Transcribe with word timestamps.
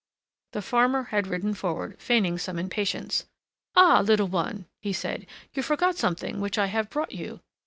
The 0.53 0.63
farmer 0.63 1.03
had 1.13 1.27
ridden 1.27 1.53
forward, 1.53 2.01
feigning 2.01 2.39
some 2.39 2.57
impatience. 2.57 3.27
"Ah! 3.75 4.01
little 4.03 4.25
one," 4.27 4.65
he 4.81 4.93
said, 4.93 5.27
"you 5.53 5.61
forgot 5.61 5.95
something 5.95 6.41
which 6.41 6.57
I 6.57 6.65
have 6.65 6.89
brought 6.89 7.11
you." 7.11 7.41